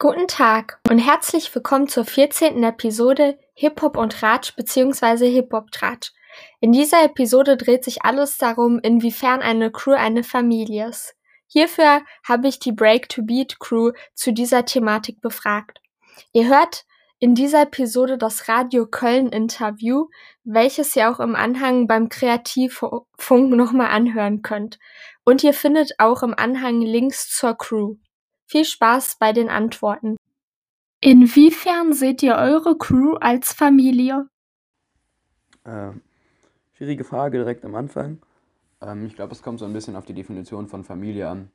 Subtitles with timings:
[0.00, 2.62] Guten Tag und herzlich willkommen zur 14.
[2.62, 5.28] Episode Hip-Hop und Ratsch bzw.
[5.28, 6.12] Hip-Hop-Tratsch.
[6.60, 11.16] In dieser Episode dreht sich alles darum, inwiefern eine Crew eine Familie ist.
[11.48, 15.80] Hierfür habe ich die Break to Beat Crew zu dieser Thematik befragt.
[16.32, 16.84] Ihr hört
[17.18, 20.06] in dieser Episode das Radio Köln Interview,
[20.44, 24.78] welches ihr auch im Anhang beim Kreativfunk nochmal anhören könnt.
[25.24, 27.96] Und ihr findet auch im Anhang Links zur Crew.
[28.50, 30.16] Viel Spaß bei den Antworten.
[31.00, 34.26] Inwiefern seht ihr eure Crew als Familie?
[35.66, 36.00] Ähm,
[36.72, 38.22] schwierige Frage direkt am Anfang.
[38.80, 41.50] Ähm, ich glaube, es kommt so ein bisschen auf die Definition von Familie an.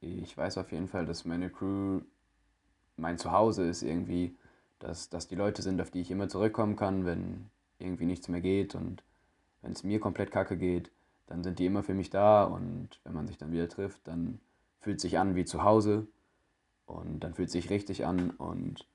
[0.00, 2.00] Ich weiß auf jeden Fall, dass meine Crew
[2.96, 4.34] mein Zuhause ist irgendwie,
[4.80, 8.40] dass das die Leute sind, auf die ich immer zurückkommen kann, wenn irgendwie nichts mehr
[8.40, 9.04] geht und
[9.62, 10.90] wenn es mir komplett kacke geht,
[11.28, 14.40] dann sind die immer für mich da und wenn man sich dann wieder trifft, dann
[14.80, 16.08] fühlt sich an wie zu Hause
[16.86, 18.30] und dann fühlt es sich richtig an.
[18.30, 18.86] Und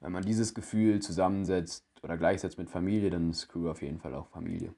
[0.00, 4.14] wenn man dieses Gefühl zusammensetzt oder gleichsetzt mit Familie, dann ist Crew auf jeden Fall
[4.14, 4.74] auch Familie.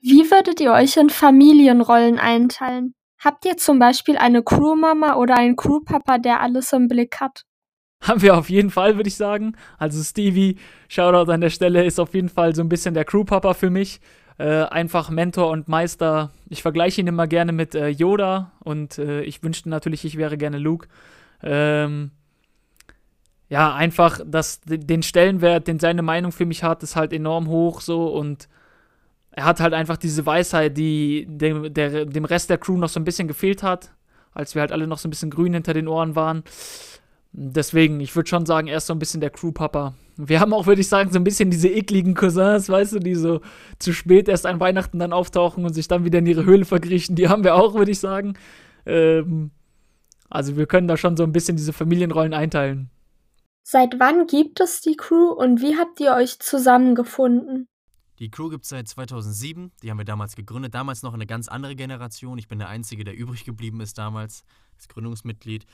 [0.00, 2.94] Wie würdet ihr euch in Familienrollen einteilen?
[3.18, 7.44] Habt ihr zum Beispiel eine Crewmama oder einen Crewpapa, der alles im Blick hat?
[8.02, 9.56] Haben wir auf jeden Fall, würde ich sagen.
[9.78, 13.54] Also Stevie, Shoutout an der Stelle, ist auf jeden Fall so ein bisschen der Crewpapa
[13.54, 14.00] für mich
[14.38, 16.30] äh, einfach Mentor und Meister.
[16.48, 20.36] Ich vergleiche ihn immer gerne mit äh, Yoda und äh, ich wünschte natürlich, ich wäre
[20.36, 20.88] gerne Luke.
[21.42, 22.10] Ähm,
[23.48, 27.80] ja, einfach, dass den Stellenwert, den seine Meinung für mich hat, ist halt enorm hoch
[27.80, 28.48] so und
[29.30, 33.00] er hat halt einfach diese Weisheit, die dem, der, dem Rest der Crew noch so
[33.00, 33.90] ein bisschen gefehlt hat,
[34.32, 36.44] als wir halt alle noch so ein bisschen grün hinter den Ohren waren.
[37.32, 39.94] Deswegen, ich würde schon sagen, er ist so ein bisschen der Crew-Papa.
[40.16, 43.14] Wir haben auch, würde ich sagen, so ein bisschen diese ekligen Cousins, weißt du, die
[43.14, 43.40] so
[43.78, 47.16] zu spät erst an Weihnachten dann auftauchen und sich dann wieder in ihre Höhle verkriechen.
[47.16, 48.34] Die haben wir auch, würde ich sagen.
[48.86, 49.50] Ähm,
[50.30, 52.90] also wir können da schon so ein bisschen diese Familienrollen einteilen.
[53.62, 57.66] Seit wann gibt es die Crew und wie habt ihr euch zusammengefunden?
[58.18, 59.72] Die Crew gibt es seit 2007.
[59.82, 60.74] Die haben wir damals gegründet.
[60.74, 62.38] Damals noch eine ganz andere Generation.
[62.38, 64.44] Ich bin der Einzige, der übrig geblieben ist damals,
[64.76, 65.66] als Gründungsmitglied.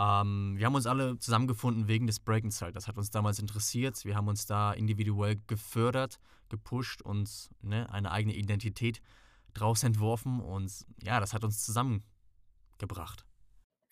[0.00, 2.74] Ähm, wir haben uns alle zusammengefunden wegen des Breakens halt.
[2.74, 4.02] Das hat uns damals interessiert.
[4.06, 6.18] Wir haben uns da individuell gefördert,
[6.48, 9.02] gepusht und ne, eine eigene Identität
[9.52, 10.40] draus entworfen.
[10.40, 13.26] Und ja, das hat uns zusammengebracht.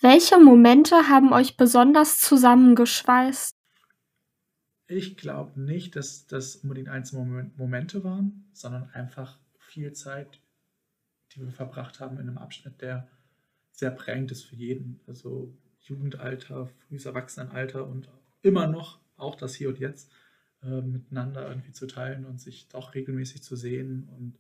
[0.00, 3.52] Welche Momente haben euch besonders zusammengeschweißt?
[4.86, 10.40] Ich glaube nicht, dass das unbedingt einzelne Momente waren, sondern einfach viel Zeit,
[11.32, 13.10] die wir verbracht haben in einem Abschnitt, der
[13.72, 15.00] sehr prägend ist für jeden.
[15.06, 15.54] Also
[15.88, 18.08] Jugendalter, frühes Erwachsenenalter und
[18.42, 20.10] immer noch auch das Hier und Jetzt
[20.62, 24.08] äh, miteinander irgendwie zu teilen und sich doch regelmäßig zu sehen.
[24.08, 24.38] Und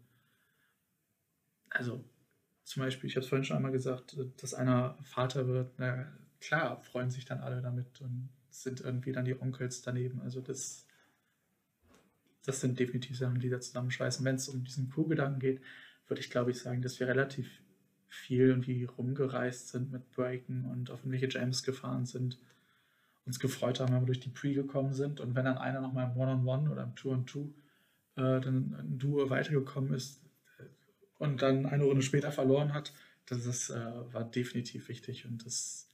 [1.70, 2.04] also
[2.64, 6.80] zum Beispiel, ich habe es vorhin schon einmal gesagt, dass einer Vater wird, na klar,
[6.82, 10.20] freuen sich dann alle damit und sind irgendwie dann die Onkels daneben.
[10.20, 10.86] Also das,
[12.44, 14.24] das sind definitiv Sachen, die da zusammenschweißen.
[14.24, 15.60] Wenn es um diesen Crew-Gedanken geht,
[16.06, 17.62] würde ich glaube ich sagen, dass wir relativ
[18.08, 22.38] viel irgendwie rumgereist sind mit Breaken und auf irgendwelche Jams gefahren sind,
[23.26, 26.10] uns gefreut haben, wenn wir durch die Pre gekommen sind und wenn dann einer nochmal
[26.10, 27.52] im One-on-One -on -One oder im Two-on-Two
[28.16, 30.20] äh, dann ein Duo weitergekommen ist
[30.58, 30.64] äh,
[31.18, 32.92] und dann eine Runde später verloren hat,
[33.26, 35.88] das ist, äh, war definitiv wichtig und das,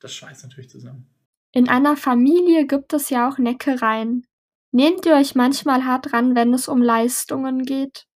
[0.00, 1.06] das schweißt natürlich zusammen.
[1.52, 4.26] In einer Familie gibt es ja auch Neckereien.
[4.72, 8.06] Nehmt ihr euch manchmal hart ran, wenn es um Leistungen geht?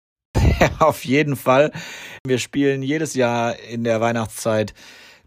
[0.79, 1.73] Auf jeden Fall.
[2.25, 4.75] Wir spielen jedes Jahr in der Weihnachtszeit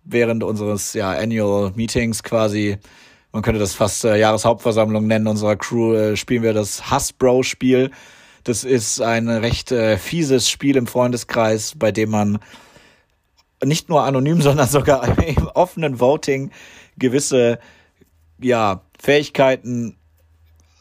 [0.03, 2.77] während unseres ja, Annual Meetings quasi,
[3.31, 7.91] man könnte das fast äh, Jahreshauptversammlung nennen, unserer Crew, äh, spielen wir das Hasbro-Spiel.
[8.43, 12.39] Das ist ein recht äh, fieses Spiel im Freundeskreis, bei dem man
[13.63, 16.51] nicht nur anonym, sondern sogar im offenen Voting
[16.97, 17.59] gewisse
[18.39, 19.97] ja, Fähigkeiten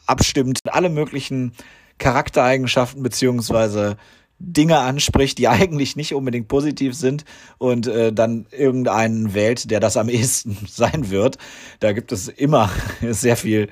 [0.07, 1.53] abstimmt, alle möglichen
[1.99, 3.97] Charaktereigenschaften beziehungsweise
[4.41, 7.25] Dinge anspricht, die eigentlich nicht unbedingt positiv sind
[7.57, 11.37] und äh, dann irgendeinen wählt, der das am ehesten sein wird.
[11.79, 12.69] Da gibt es immer
[13.01, 13.69] sehr viel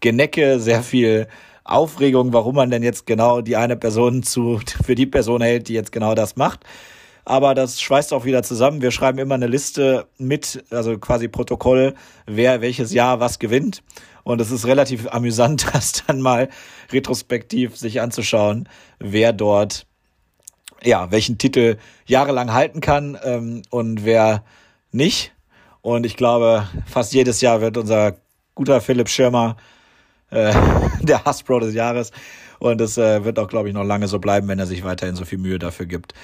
[0.00, 1.26] Genecke, sehr viel
[1.64, 5.74] Aufregung, warum man denn jetzt genau die eine Person zu für die Person hält, die
[5.74, 6.64] jetzt genau das macht.
[7.24, 8.82] Aber das schweißt auch wieder zusammen.
[8.82, 11.94] Wir schreiben immer eine Liste mit, also quasi Protokoll,
[12.26, 13.82] wer welches Jahr was gewinnt.
[14.24, 16.48] Und es ist relativ amüsant, das dann mal
[16.90, 18.68] retrospektiv sich anzuschauen,
[18.98, 19.86] wer dort
[20.82, 24.44] ja, welchen Titel jahrelang halten kann ähm, und wer
[24.92, 25.32] nicht.
[25.82, 28.16] Und ich glaube, fast jedes Jahr wird unser
[28.54, 29.56] guter Philipp Schirmer
[30.30, 30.52] äh,
[31.02, 32.12] der Hasbro des Jahres.
[32.58, 35.16] Und es äh, wird auch, glaube ich, noch lange so bleiben, wenn er sich weiterhin
[35.16, 36.14] so viel Mühe dafür gibt.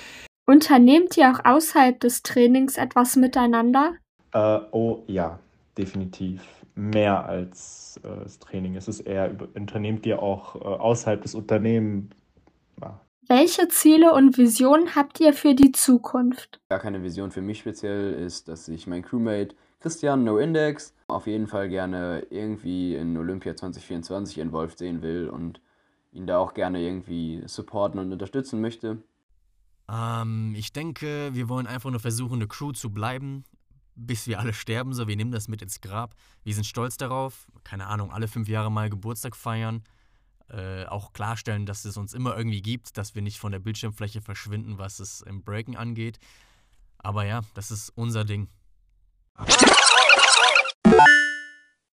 [0.47, 3.95] Unternehmt ihr auch außerhalb des Trainings etwas miteinander?
[4.33, 5.39] Äh, oh ja,
[5.77, 6.43] definitiv.
[6.75, 8.77] Mehr als äh, das Training.
[8.77, 12.15] Es ist eher, unternehmt ihr auch äh, außerhalb des Unternehmens.
[13.29, 16.61] Welche Ziele und Visionen habt ihr für die Zukunft?
[16.69, 21.27] Gar keine Vision für mich speziell ist, dass ich mein Crewmate Christian No Index auf
[21.27, 25.61] jeden Fall gerne irgendwie in Olympia 2024 involviert sehen will und
[26.13, 28.99] ihn da auch gerne irgendwie supporten und unterstützen möchte.
[29.91, 33.45] Ähm, ich denke, wir wollen einfach nur versuchen, eine Crew zu bleiben,
[33.97, 34.93] bis wir alle sterben.
[34.93, 36.15] So, wir nehmen das mit ins Grab.
[36.45, 37.49] Wir sind stolz darauf.
[37.65, 39.83] Keine Ahnung, alle fünf Jahre mal Geburtstag feiern.
[40.49, 44.21] Äh, auch klarstellen, dass es uns immer irgendwie gibt, dass wir nicht von der Bildschirmfläche
[44.21, 46.21] verschwinden, was es im Breaken angeht.
[46.99, 48.49] Aber ja, das ist unser Ding.